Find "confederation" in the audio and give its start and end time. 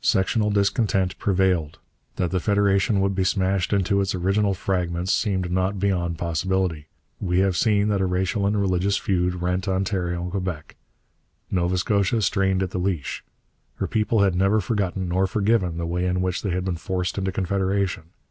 17.30-18.04